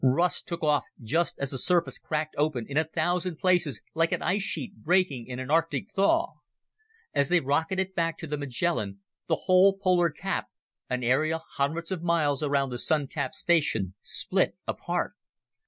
[0.03, 4.23] Russ took off just as the surface cracked open in a thousand places like an
[4.23, 6.37] ice sheet breaking in an Arctic thaw.
[7.13, 10.47] As they rocketed back to the Magellan, the whole polar cap,
[10.89, 15.13] an area hundreds of miles around the Sun tap station, split apart.